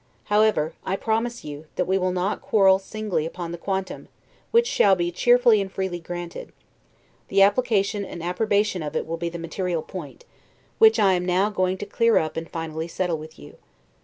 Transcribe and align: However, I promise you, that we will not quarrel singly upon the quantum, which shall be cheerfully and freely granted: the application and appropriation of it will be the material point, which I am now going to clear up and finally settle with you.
However, 0.33 0.73
I 0.83 0.95
promise 0.95 1.45
you, 1.45 1.67
that 1.75 1.85
we 1.85 1.95
will 1.99 2.11
not 2.11 2.41
quarrel 2.41 2.79
singly 2.79 3.23
upon 3.23 3.51
the 3.51 3.57
quantum, 3.59 4.07
which 4.49 4.65
shall 4.65 4.95
be 4.95 5.11
cheerfully 5.11 5.61
and 5.61 5.71
freely 5.71 5.99
granted: 5.99 6.51
the 7.27 7.43
application 7.43 8.03
and 8.03 8.23
appropriation 8.23 8.81
of 8.81 8.95
it 8.95 9.05
will 9.05 9.17
be 9.17 9.29
the 9.29 9.37
material 9.37 9.83
point, 9.83 10.25
which 10.79 10.97
I 10.97 11.13
am 11.13 11.23
now 11.27 11.51
going 11.51 11.77
to 11.77 11.85
clear 11.85 12.17
up 12.17 12.35
and 12.35 12.49
finally 12.49 12.87
settle 12.87 13.19
with 13.19 13.37
you. 13.37 13.57